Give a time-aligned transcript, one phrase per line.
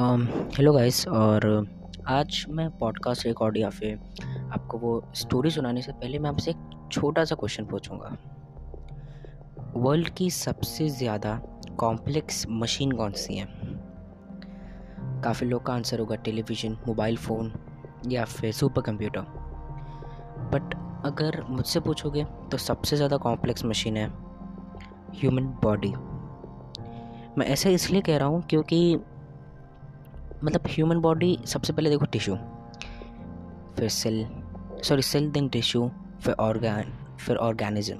[0.00, 1.66] Hello guys और
[2.08, 4.00] आज मैं पॉडकास्ट रिकॉर्ड या फिर
[4.52, 8.16] आपको वो स्टोरी सुनाने से पहले मैं आपसे एक छोटा सा क्वेश्चन पूछूँगा।
[9.76, 11.42] वर्ल्ड की सबसे ज़्यादा
[11.78, 13.48] कॉम्प्लेक्स मशीन कौन सी है?
[15.22, 17.52] काफ़ी लोग का आंसर होगा टेलीविज़न मोबाइल फ़ोन
[18.08, 19.20] या फिर सुपर कंप्यूटर
[20.52, 20.74] बट
[21.06, 24.08] अगर मुझसे पूछोगे तो सबसे ज़्यादा कॉम्प्लेक्स मशीन है
[25.14, 25.94] ह्यूमन बॉडी
[27.38, 28.98] मैं ऐसा इसलिए कह रहा हूँ क्योंकि
[30.44, 32.36] मतलब ह्यूमन बॉडी सबसे पहले देखो टिश्यू
[33.76, 34.26] फिर cell
[34.82, 35.90] sorry cell then tissue
[36.20, 37.96] फिर ऑर्गैन फिर ऑर्गेनिज्म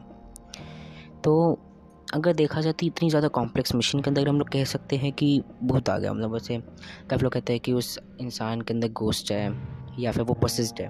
[1.25, 1.59] तो
[2.15, 5.13] अगर देखा जाए तो इतनी ज़्यादा कॉम्प्लेक्स मशीन के अंदर हम लोग कह सकते हैं
[5.13, 6.59] कि भूत आ गया मतलब वैसे
[7.11, 9.63] काफ़ी लोग कहते हैं कि उस इंसान के अंदर गोश्त है
[9.99, 10.89] या फिर वो पसिस्ड है।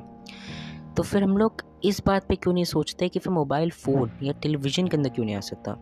[0.94, 4.32] तो फिर हम लोग इस बात पे क्यों नहीं सोचते कि फिर मोबाइल फ़ोन या
[4.32, 5.76] टेलीविज़न के अंदर क्यों नहीं आ सकता?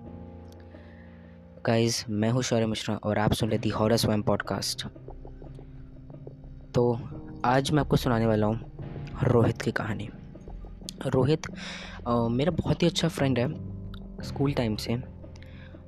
[1.66, 4.86] गाइस मैं हूँ शौर्य मिश्रा और आप सुन रहे दी हॉरर स्वयं पॉडकास्ट
[6.74, 6.98] तो
[7.44, 8.60] आज मैं आपको सुनाने वाला हूँ
[9.22, 10.08] रोहित की कहानी।
[11.06, 11.42] रोहित
[12.08, 13.48] आ, मेरा बहुत ही अच्छा फ्रेंड है
[14.22, 14.96] स्कूल टाइम से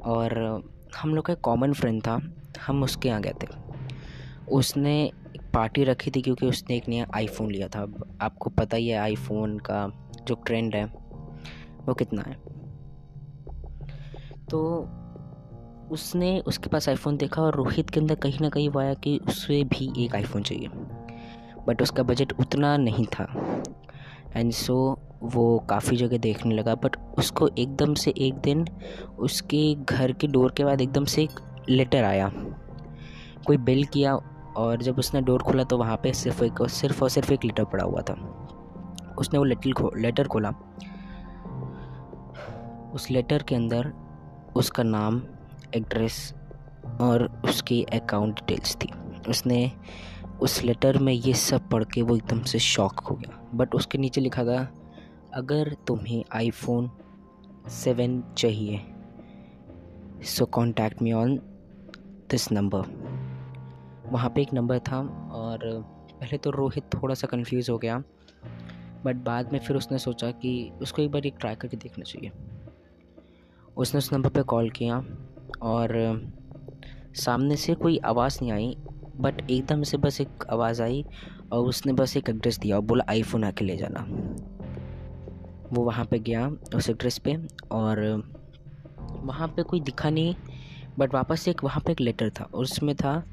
[0.04, 0.62] और
[0.96, 2.18] हम लोग का एक कॉमन फ्रेंड था
[2.66, 3.46] हम उसके यहाँ गए थे।
[4.48, 7.86] उसने एक पार्टी रखी थी क्योंकि उसने एक नया आईफोन लिया था।
[8.20, 9.86] आपको पता ही है आईफोन का
[10.24, 10.84] जो ट्रेंड है
[11.86, 12.34] वो कितना है।
[14.46, 14.88] तो
[15.90, 19.64] उसने उसके पास आईफोन देखा और रोहित के अंदर कहीं ना कहीं आया कि उसे
[19.64, 20.68] भी एक आईफोन चाहिए।
[21.66, 23.26] बट उसका बजट उतना नहीं था।
[24.36, 28.66] एंड सो so, वो काफ़ी जगह देखने लगा। बट उसको एकदम से एक दिन
[29.18, 31.30] उसके घर के डोर के बाद एकदम से एक
[31.68, 32.32] लेटर आया।
[33.46, 34.14] कोई बिल किया
[34.56, 37.64] और जब उसने डोर खोला तो वहाँ पे सिर्फ़ एक सिर्फ़ और सिर्फ़ एक लेटर
[37.64, 38.14] पड़ा हुआ था।
[39.18, 40.50] उसने वो लेटर खो लेटर खोला।
[42.94, 43.92] उस लेटर के अंदर
[44.56, 45.22] उसका नाम
[45.74, 46.34] एड्रेस
[47.00, 48.92] और उसकी अकाउंट डिटेल्स थी।
[49.28, 49.70] उसने
[50.40, 53.98] उस लेटर में ये सब पढ़ के वो एकदम से शॉक हो गया। बट उसके
[53.98, 54.68] नीचे लिखा था,
[55.34, 56.90] अगर तुम्हें आईफोन
[57.68, 58.80] सेवन चाहिए
[60.24, 61.36] so contact me on
[62.30, 64.98] this number वहाँ पे एक नंबर था
[65.32, 65.58] और
[66.20, 68.02] पहले तो रोहित थोड़ा सा कंफ्यूज हो गया।
[69.04, 72.30] बट बाद में फिर उसने सोचा कि उसको एक बार एक ट्राई करके देखना चाहिए।
[73.76, 74.98] उसने उस नंबर पे कॉल किया।
[75.62, 76.20] और,
[77.14, 78.76] सामने से कोई आवाज़ नहीं आई
[79.16, 81.04] बट एकदम से बस एक आवाज़ आई
[81.52, 84.06] और उसने बस एक एड्रेस दिया और बोला, आईफोन आके ले जाना।
[85.72, 87.36] वो वहाँ पे गया उस एड्रेस पे
[87.70, 88.22] और,
[89.10, 90.34] वहाँ पे कोई दिखा नहीं
[90.98, 93.24] बट वापस एक, वहाँ पे एक लेटर था और उसमें था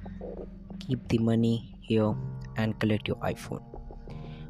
[0.81, 3.59] keep the money here and collect your iPhone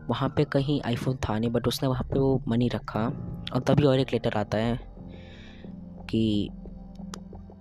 [0.10, 3.06] वहाँ पे कहीं आईफोन था नहीं बट उसने वहाँ पे वो मनी रखा
[3.54, 4.80] और तभी और एक लेटर आता है
[6.10, 6.50] कि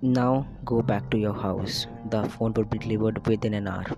[0.07, 3.97] now go back to your house the phone would be delivered within an hour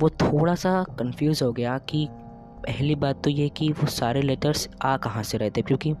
[0.00, 2.06] वो थोड़ा सा कंफ्यूज हो गया कि
[2.66, 5.62] पहली बात तो ये कि वो सारे लेटर्स आ कहाँ से रहे थे?
[5.62, 5.92] क्योंकि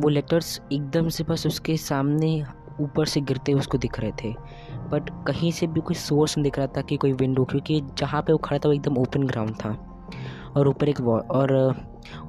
[0.00, 2.44] वो लेटर्स एकदम से बस उसके सामने
[2.80, 4.32] ऊपर से गिरते उसको दिख रहे थे।
[4.90, 8.22] बट कहीं से भी कोई सोर्स नहीं दिख रहा था कि कोई विंडो क्योंकि जहाँ
[8.22, 9.70] पे वो खड़ा था वो एकदम ओपन ग्राउंड था।
[10.56, 11.52] और ऊपर एक और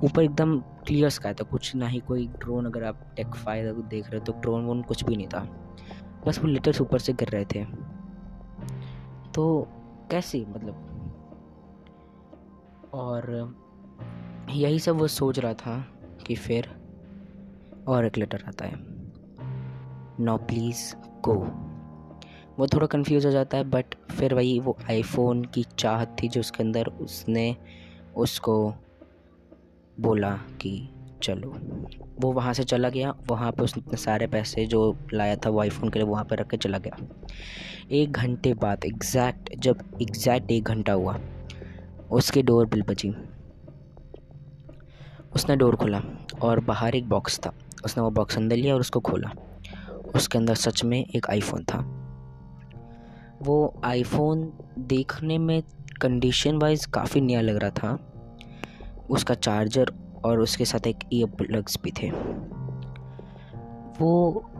[0.03, 4.09] ऊपर एकदम क्लियर स्काई था कुछ ना ही कोई ड्रोन अगर आप टेक फाइव देख
[4.09, 5.40] रहे हो तो ड्रोन वोन कुछ भी नहीं था।
[6.28, 7.66] बस वो लेटर्स ऊपर से गिर रहे थे।
[9.34, 9.68] तो
[10.12, 10.91] कैसे मतलब?
[12.94, 13.56] और
[14.50, 15.88] यही सब वो सोच रहा था
[16.25, 16.69] कि फिर
[17.88, 18.75] और एक लेटर आता है।
[20.19, 21.35] नो प्लीज़ गो
[22.59, 26.40] वो थोड़ा कंफ्यूज हो जाता है बट फिर वही वो आईफोन की चाहत थी जो
[26.40, 27.56] उसके अंदर उसने
[28.16, 28.73] उसको
[30.00, 30.89] बोला कि
[31.23, 31.56] चलो।
[32.19, 35.89] वो वहाँ से चला गया। वहाँ पे उसने सारे पैसे जो लाया था, वो आईफोन
[35.89, 36.97] के लिए वहाँ पे रख के चला गया।
[37.91, 41.19] एक घंटे बाद एग्जैक्ट जब एग्जैक्ट एक घंटा हुआ,
[42.11, 43.13] उसके डोर बिल बची।
[45.35, 46.01] उसने डोर खोला
[46.41, 47.53] और बाहर एक बॉक्स था।
[47.85, 49.31] उसने वो बॉक्स अंदर लिया और उसको खोला।
[50.16, 51.78] उसके अंदर सच में एक आईफोन था।
[53.41, 55.64] वो आईफोन देखने में
[56.02, 58.15] कंडीशन वाइज काफ़ी नया लग रहा था।
[59.09, 59.93] उसका चार्जर
[60.25, 62.09] और उसके साथ एक ईयर प्लग्स भी थे।
[63.99, 64.52] वो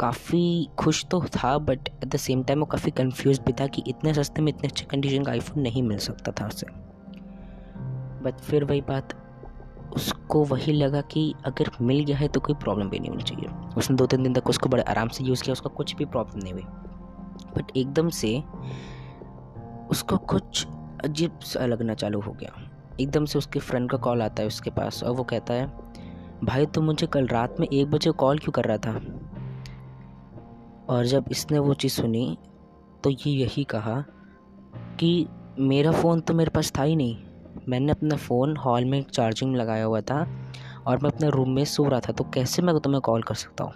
[0.00, 3.82] काफ़ी खुश तो था but at the same time वो काफ़ी कंफ्यूज भी था कि
[3.86, 6.66] इतने सस्ते में इतने अच्छे कंडीशन का आईफोन नहीं मिल सकता था उसे।
[8.22, 9.14] बट फिर वही बात,
[9.94, 13.48] उसको वही लगा कि अगर मिल गया है तो कोई प्रॉब्लम भी नहीं होनी चाहिए।
[13.76, 16.42] उसने दो तीन दिन तक उसको बड़े आराम से यूज़ किया, उसका कुछ भी प्रॉब्लम
[16.42, 16.62] नहीं हुई।
[17.56, 18.36] बट एकदम से
[19.90, 20.66] उसको कुछ
[21.04, 22.70] अजीब सा लगना चालू हो गया।
[23.00, 25.66] एकदम से उसके फ्रेंड का कॉल आता है उसके पास और वो कहता है,
[26.44, 28.92] भाई तुम मुझे कल रात में एक बजे कॉल क्यों कर रहा था?
[30.88, 32.38] और जब इसने वो चीज़ सुनी
[33.04, 34.00] तो ये यही कहा
[35.00, 35.26] कि
[35.58, 37.16] मेरा फ़ोन तो मेरे पास था ही नहीं।
[37.68, 40.20] मैंने अपना फ़ोन हॉल में चार्जिंग लगाया हुआ था
[40.86, 43.64] और मैं अपने रूम में सो रहा था तो कैसे मैं तुम्हें कॉल कर सकता
[43.64, 43.72] हूँ?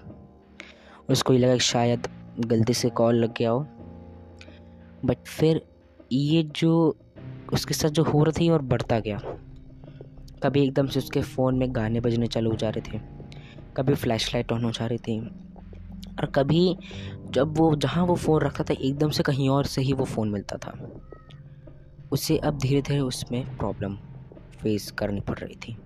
[1.11, 2.09] उसको ये लगा शायद
[2.41, 3.61] गलती से कॉल लग गया हो।
[5.05, 5.61] बट फिर
[6.13, 6.97] ये जो
[7.53, 9.19] उसके साथ जो हो रहा थी और बढ़ता गया।
[10.43, 13.01] कभी एकदम से उसके फ़ोन में गाने बजने चालू हो जा रहे थे,
[13.77, 15.21] कभी फ्लैश लाइट ऑन हो जा रही थी,
[16.19, 16.77] और कभी
[17.31, 20.29] जब वो, जहाँ वो फ़ोन रखा था, एकदम से कहीं और से ही वो फ़ोन
[20.29, 20.79] मिलता था।
[22.13, 23.97] उसे अब धीरे धीरे उसमें प्रॉब्लम
[24.63, 25.77] फेस करनी पड़ रही थी।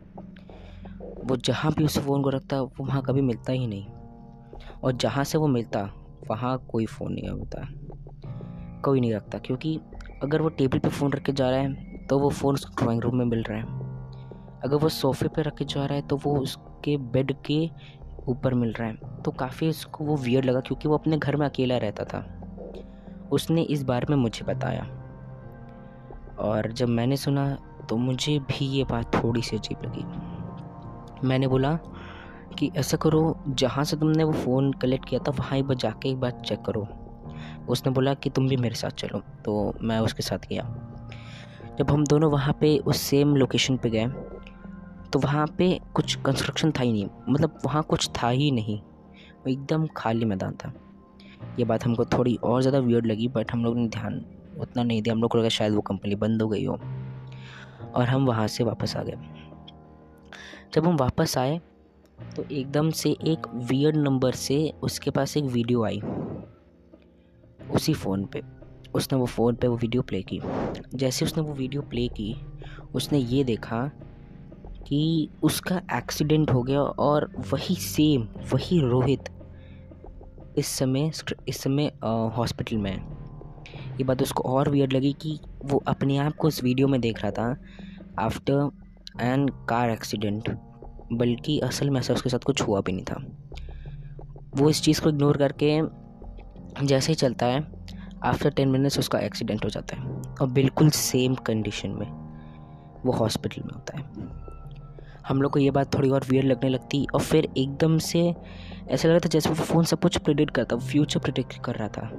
[1.25, 3.87] वो जहाँ भी उस फ़ोन को रखता, वो वहाँ कभी मिलता ही नहीं।
[4.85, 5.91] और जहाँ से वो मिलता,
[6.31, 7.69] वहाँ कोई फ़ोन नहीं होता।
[8.83, 9.81] कोई नहीं रखता, क्योंकि
[10.23, 13.03] अगर वो टेबल पे फ़ोन रख के जा रहा है तो वो फ़ोन उसको ड्राइंग
[13.03, 13.65] रूम में मिल रहा है।
[14.65, 17.71] अगर वो सोफ़े पे रख के जा रहा है तो वो उसके बेड के
[18.29, 21.47] ऊपर मिल रहा है। तो काफ़ी उसको वो वियर लगा क्योंकि वो अपने घर में
[21.47, 22.27] अकेला रहता था।
[23.33, 24.83] उसने इस बारे में मुझे बताया।
[26.39, 31.79] और जब मैंने सुना तो मुझे भी ये बात थोड़ी सी अजीब लगी। मैंने बोला
[32.59, 36.09] कि, ऐसा करो, जहाँ से तुमने वो फ़ोन कलेक्ट किया था, वहाँ ही बस जाके
[36.09, 36.89] एक बार चेक करो।
[37.69, 40.63] उसने बोला कि तुम भी मेरे साथ चलो। तो मैं उसके साथ गया।
[41.79, 44.07] जब हम दोनों वहाँ पे उस सेम लोकेशन पे गए
[45.13, 48.81] तो वहाँ पे कुछ कंस्ट्रक्शन था ही नहीं। मतलब वहाँ कुछ था ही नहीं।
[49.49, 50.73] एकदम खाली मैदान था।
[51.59, 54.25] ये बात हमको थोड़ी और ज़्यादा वियर्ड लगी बट हम लोग ने ध्यान
[54.61, 56.79] उतना नहीं दिया। हम लोग को लगा शायद वो कंपनी बंद हो गई हो।
[57.95, 59.19] और हम वहाँ से वापस आ गए।
[60.75, 61.61] जब हम वापस आए
[62.37, 66.01] तो एकदम से एक वियर्ड नंबर से उसके पास एक वीडियो आई।
[67.75, 68.43] उसी फ़ोन पे।
[68.95, 70.41] उसने वो फ़ोन पे वो वीडियो प्ले की।
[70.95, 72.35] जैसे उसने वो वीडियो प्ले की,
[72.95, 73.85] उसने ये देखा
[74.87, 78.23] कि उसका एक्सीडेंट हो गया और वही सेम,
[78.53, 79.29] वही रोहित
[80.59, 81.11] इस समय
[81.49, 81.93] इस समय
[82.37, 82.95] हॉस्पिटल में
[83.99, 87.23] ये बात उसको और वियर्ड लगी कि वो अपने आप को उस वीडियो में देख
[87.23, 87.57] रहा था
[88.19, 88.71] आफ्टर
[89.23, 90.51] एन कार एक्सीडेंट
[91.13, 93.23] बल्कि असल में ऐसा उसके साथ कुछ हुआ भी नहीं था।
[94.57, 95.81] वो इस चीज़ को इग्नोर करके
[96.83, 97.67] जैसे ही चलता है
[98.25, 100.03] आफ्टर टेन मिनट्स उसका एक्सीडेंट हो जाता है।
[100.41, 102.07] और बिल्कुल सेम कंडीशन में
[103.05, 104.05] वो हॉस्पिटल में होता है।
[105.29, 108.21] हम लोग को ये बात थोड़ी और वियर लगने लगती और फिर एकदम से
[108.89, 111.89] ऐसा लग रहा था जैसे वो फ़ोन सब कुछ प्रिडिक्ट करता फ्यूचर प्रिडिक्ट कर रहा
[111.89, 112.11] था।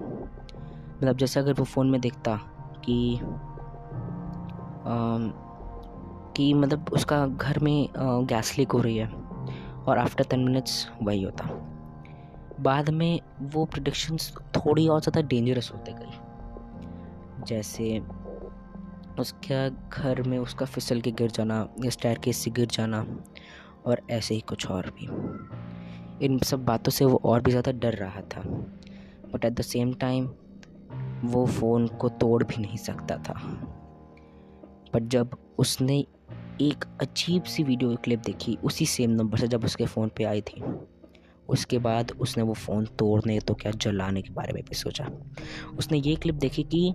[0.98, 2.36] मतलब जैसे अगर वो फ़ोन में देखता
[2.86, 3.16] कि
[4.80, 5.18] आ,
[6.36, 9.08] कि मतलब उसका घर में गैस लीक हो रही है
[9.88, 11.46] और आफ्टर टेन मिनट्स वही होता।
[12.60, 13.20] बाद में
[13.54, 18.00] वो प्रडिक्शंस थोड़ी और ज़्यादा डेंजरस होते गई जैसे
[19.20, 23.06] उसका घर में उसका फिसल के गिर जाना या स्टैर केस से गिर जाना
[23.86, 25.06] और ऐसे ही कुछ और भी।
[26.26, 28.42] इन सब बातों से वो और भी ज़्यादा डर रहा था।
[29.34, 30.30] But at the same time
[31.24, 33.34] वो फ़ोन को तोड़ भी नहीं सकता था।
[34.94, 36.00] बट जब उसने
[36.62, 40.42] एक अजीब सी वीडियो क्लिप देखी, उसी सेम नंबर से जब उसके फ़ोन पे आई
[40.42, 40.62] थी।
[41.50, 45.08] उसके बाद उसने वो फ़ोन तोड़ने तो क्या जलाने के बारे में भी सोचा।
[45.78, 46.94] उसने ये क्लिप देखी कि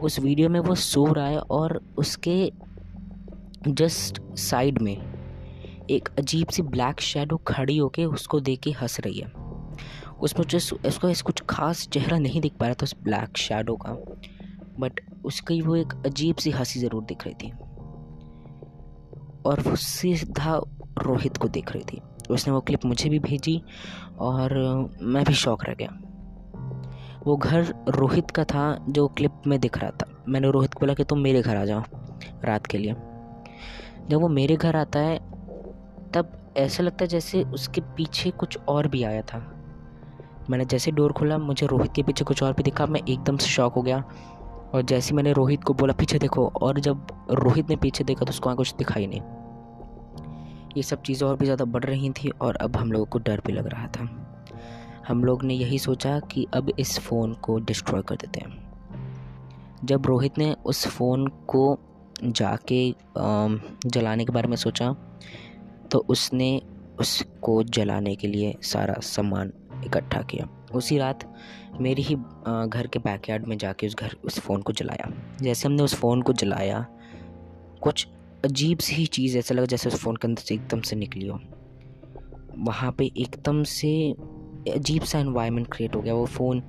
[0.00, 2.50] उस वीडियो में वो सो रहा है और उसके
[3.68, 4.96] जस्ट साइड में
[5.90, 9.32] एक अजीब सी ब्लैक शेडो खड़ी होके उसको देख के हंस रही है।
[10.20, 13.92] उसमें जस्ट उसको कुछ खास चेहरा नहीं दिख पा रहा था उस ब्लैक शेडो का
[14.80, 17.50] बट उसकी वो एक अजीब सी हँसी ज़रूर दिख रही थी।
[19.46, 20.60] और वो सीधा
[20.98, 23.62] रोहित को देख रही थी। उसने वो क्लिप मुझे भी भेजी
[24.18, 24.54] और
[25.02, 25.98] मैं भी शौक रह गया।
[27.26, 30.94] वो घर रोहित का था जो क्लिप में दिख रहा था। मैंने रोहित को बोला
[30.94, 31.82] कि तुम मेरे घर आ जाओ
[32.44, 32.92] रात के लिए।
[34.08, 35.18] जब वो मेरे घर आता है,
[36.14, 39.56] तब ऐसा लगता है जैसे उसके पीछे कुछ और भी आया था।
[40.50, 43.46] मैंने जैसे डोर खोला, मुझे रोहित के पीछे कुछ और भी दिखा, मैं एकदम से
[43.46, 44.04] शौक हो गया।
[44.74, 48.30] और जैसे मैंने रोहित को बोला, पीछे देखो, और जब रोहित ने पीछे देखा तो
[48.30, 49.20] उसको वहाँ कुछ दिखाई नहीं।
[50.76, 53.40] ये सब चीज़ें और भी ज़्यादा बढ़ रही थी और अब हम लोगों को डर
[53.46, 54.08] भी लग रहा था।
[55.08, 58.58] हम लोग ने यही सोचा कि अब इस फ़ोन को डिस्ट्रॉय कर देते हैं।
[59.84, 61.78] जब रोहित ने उस फ़ोन को
[62.22, 62.90] जाके
[63.86, 64.92] जलाने के बारे में सोचा
[65.90, 66.60] तो उसने
[67.00, 69.52] उसको जलाने के लिए सारा सामान
[69.86, 71.24] इकट्ठा किया। उसी रात
[71.80, 75.10] मेरी ही घर के बैकयार्ड में जाके उस घर, उस फ़ोन को जलाया।
[75.42, 76.86] जैसे हमने उस फ़ोन को जलाया,
[77.82, 78.06] कुछ
[78.44, 81.40] अजीब सी चीज़ ऐसा लगा जैसे उस फ़ोन के अंदर से एकदम से निकली हो।
[82.58, 84.12] वहाँ पे एकदम से
[84.74, 86.62] अजीब सा इन्वायरमेंट क्रिएट हो गया। वो फ़ोन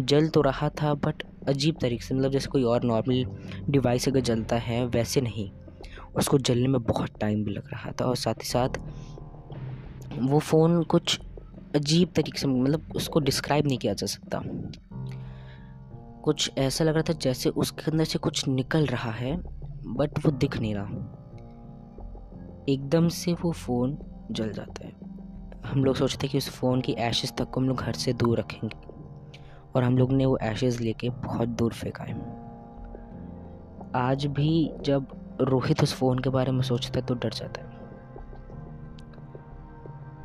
[0.00, 3.26] जल तो रहा था बट अजीब तरीके से मतलब जैसे कोई और नॉर्मल
[3.70, 5.50] डिवाइस अगर जलता है, वैसे नहीं।
[6.16, 8.68] उसको जलने में बहुत टाइम भी लग रहा था और साथ ही साथ
[10.18, 11.20] वो फ़ोन कुछ
[11.74, 14.42] अजीब तरीके से मतलब उसको डिस्क्राइब नहीं किया जा सकता।
[16.22, 19.36] कुछ ऐसा लग रहा था जैसे उसके अंदर से कुछ निकल रहा है
[19.86, 21.15] बट वो दिख नहीं रहा।
[22.68, 23.98] एकदम से वो फ़ोन
[24.30, 24.92] जल जाता है।
[25.66, 28.12] हम लोग सोचते हैं कि उस फ़ोन की एशेज़ तक को हम लोग घर से
[28.12, 28.76] दूर रखेंगे
[29.74, 32.14] और हम लोग ने वो एशेज़ लेके बहुत दूर फेंका है
[33.96, 35.06] आज भी जब
[35.40, 37.66] रोहित उस फ़ोन के बारे में सोचता है तो डर जाता है।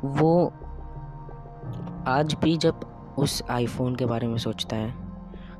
[0.04, 0.52] वो
[2.06, 2.80] आज भी जब
[3.18, 4.90] उस आईफोन के बारे में सोचता है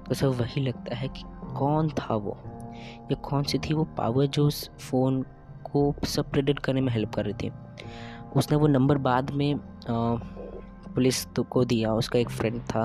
[0.09, 1.23] तो सब वही लगता है कि
[1.59, 2.37] कौन था वो?
[3.11, 5.25] या कौन सी थी वो पावर जो उस फ़ोन
[5.73, 7.51] को सब प्रेडिट करने में हेल्प कर रही थी।
[8.37, 9.59] उसने वो नंबर बाद में
[10.95, 12.85] पुलिस तो को दिया। उसका एक फ्रेंड था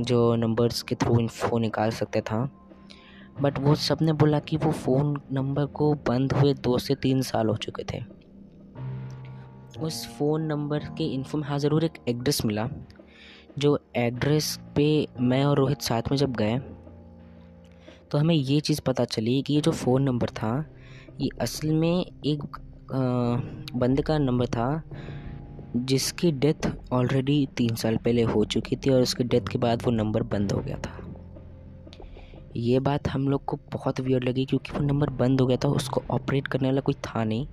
[0.00, 2.44] जो नंबर्स के थ्रू फ़ोन निकाल सकता था।
[3.40, 7.48] बट वो सबने बोला कि वो फ़ोन नंबर को बंद हुए दो से तीन साल
[7.48, 8.02] हो चुके थे।
[9.80, 12.68] उस फ़ोन नंबर के इन्फॉर्म हाँ ज़रूर एक एड्रेस मिला,
[13.58, 14.86] जो एड्रेस पे
[15.20, 16.58] मैं और रोहित साथ में जब गए
[18.10, 20.52] तो हमें ये चीज़ पता चली कि ये जो फ़ोन नंबर था
[21.20, 22.42] ये असल में एक
[23.74, 24.82] बंदे का नंबर था,
[25.76, 29.90] जिसकी डेथ ऑलरेडी तीन साल पहले हो चुकी थी और उसकी डेथ के बाद वो
[29.92, 30.92] नंबर बंद हो गया था।
[32.56, 35.68] ये बात हम लोग को बहुत वियर लगी क्योंकि वो नंबर बंद हो गया था,
[35.68, 37.46] उसको ऑपरेट करने वाला कोई था नहीं।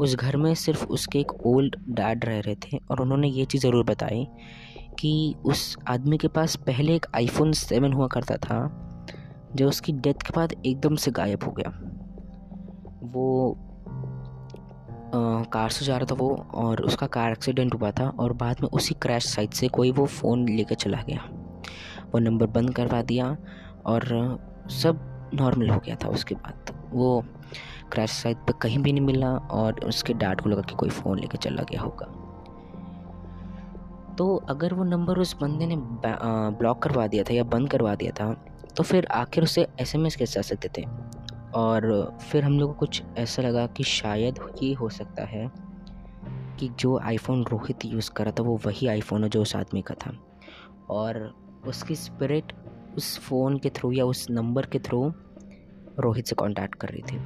[0.00, 3.62] उस घर में सिर्फ़ उसके एक ओल्ड डैड रह रहे थे और उन्होंने ये चीज़
[3.62, 4.26] ज़रूर बताई
[5.00, 8.58] कि उस आदमी के पास पहले एक आईफोन सेवन हुआ करता था,
[9.54, 11.72] जो उसकी डेथ के बाद एकदम से गायब हो गया।
[13.04, 13.56] वो
[15.52, 18.68] कार से जा रहा था वो और उसका कार एक्सीडेंट हुआ था और बाद में
[18.68, 21.20] उसी क्रैश साइट से कोई वो फ़ोन लेकर चला गया।
[22.12, 23.36] वो नंबर बंद करवा दिया
[23.86, 24.06] और
[24.72, 27.24] सब नॉर्मल हो गया था उसके बाद। वो
[27.92, 31.18] क्रैश साइट पर कहीं भी नहीं मिला और उसके डैड को लगा कि कोई फ़ोन
[31.18, 32.06] लेके चला गया होगा।
[34.18, 38.12] तो अगर वो नंबर उस बंदे ने ब्लॉक करवा दिया था या बंद करवा दिया
[38.12, 38.32] था
[38.76, 40.82] तो फिर आखिर उसे एस एम एस कैसे आ सकते थे?
[41.54, 45.50] और फिर हम लोग को कुछ ऐसा लगा कि शायद ये हो सकता है
[46.58, 49.82] कि जो आईफोन रोहित यूज़ कर रहा था, वो वही आईफोन है जो उस आदमी
[49.82, 50.12] का था।
[50.90, 51.18] और
[51.66, 52.52] उसकी स्पिरिट
[52.96, 55.12] उस फ़ोन के थ्रू या उस नंबर के थ्रू
[56.00, 57.16] रोहित से कांटेक्ट कर रही थी।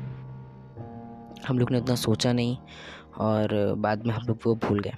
[1.48, 2.56] हम लोग ने उतना सोचा नहीं
[3.18, 4.94] और बाद में हम लोग वो भूल गए।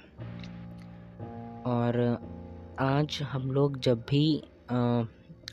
[1.65, 2.19] और
[2.79, 4.43] आज हम लोग जब भी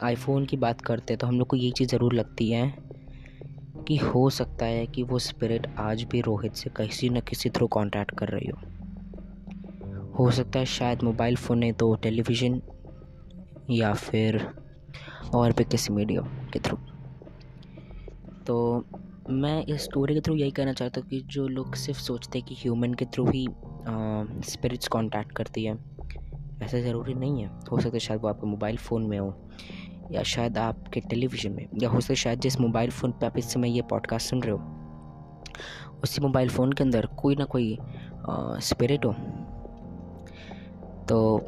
[0.02, 2.87] आईफोन की बात करते हैं तो हम लोग को ये चीज़ ज़रूर लगती है
[3.88, 7.66] कि हो सकता है कि वो स्पिरिट आज भी रोहित से किसी न किसी थ्रू
[7.66, 8.58] कांटेक्ट कर रही हो।
[10.18, 12.60] हो सकता है शायद मोबाइल फ़ोन नहीं तो टेलीविज़न
[13.70, 14.36] या फिर
[15.34, 16.76] और भी किसी मीडिया के थ्रू
[18.46, 18.84] तो
[19.30, 22.46] मैं इस स्टोरी के थ्रू यही कहना चाहता हूँ कि जो लोग सिर्फ़ सोचते हैं
[22.48, 23.46] कि ह्यूमन के थ्रू ही
[24.50, 25.74] स्पिरिट्स कांटेक्ट करती है,
[26.62, 29.28] ऐसा ज़रूरी नहीं है। हो सकता है शायद वो आपके मोबाइल फ़ोन में हो।
[30.10, 33.52] या शायद आपके टेलीविज़न में, या हो सकता शायद जिस मोबाइल फ़ोन पे आप इस
[33.52, 34.58] समय ये पॉडकास्ट सुन रहे हो,
[36.02, 37.78] उसी मोबाइल फ़ोन के अंदर कोई ना कोई
[38.60, 39.12] स्पिरिट हो।
[41.08, 41.40] तो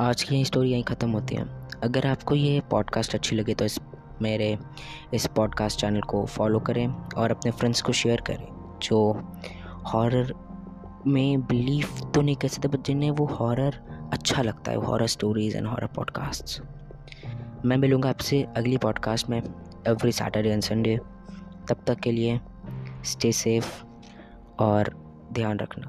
[0.00, 1.44] आज की स्टोरी यहीं ख़त्म होती है।
[1.82, 3.78] अगर आपको ये पॉडकास्ट अच्छी लगे तो इस,
[4.22, 4.58] मेरे
[5.14, 8.46] इस पॉडकास्ट चैनल को फॉलो करें और अपने फ्रेंड्स को शेयर करें,
[8.82, 9.12] जो
[9.86, 10.32] हॉरर
[11.06, 13.80] में बिलीव तो नहीं कह सकते बट जिन्हें वो हॉरर
[14.12, 16.60] अच्छा लगता है horror stories and horror podcast
[17.66, 19.42] मैं मिलूँगा आपसे अगली पॉडकास्ट में
[19.88, 20.96] एवरी सैटरडे एंड संडे
[21.68, 22.40] तब तक के लिए
[23.04, 23.84] स्टे सेफ़
[24.58, 24.94] और
[25.32, 25.86] ध्यान रखना,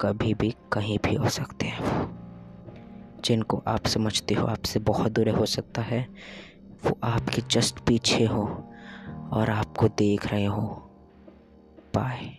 [0.00, 5.28] कभी भी कहीं भी हो सकते हैं। वो जिनको आप समझते हो, आपसे बहुत दूर
[5.28, 6.08] हो सकता है,
[6.86, 8.70] वो आपके जस्ट पीछे हो
[9.32, 10.90] और आपको देख रहे हो।
[11.94, 12.38] बाय